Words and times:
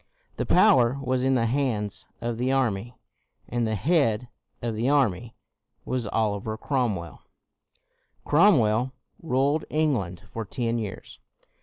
The 0.37 0.47
power 0.47 0.97
was 0.99 1.23
in 1.23 1.35
the 1.35 1.45
hands 1.45 2.07
of 2.21 2.39
the 2.39 2.51
army, 2.51 2.95
and 3.47 3.67
the 3.67 3.75
head 3.75 4.29
of 4.59 4.73
the 4.73 4.89
army 4.89 5.35
was 5.85 6.07
Oliver 6.07 6.57
Cromwell. 6.57 7.21
Cromwell 8.25 8.93
ruled 9.21 9.63
England 9.69 10.23
for 10.33 10.43
ten 10.43 10.79
years. 10.79 11.19